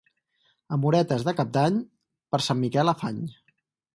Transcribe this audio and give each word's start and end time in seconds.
Amoretes 0.77 1.25
de 1.27 1.33
Cap 1.41 1.51
d'Any, 1.59 1.77
per 2.35 2.41
Sant 2.47 2.61
Miquel 2.65 2.93
afany. 2.97 3.23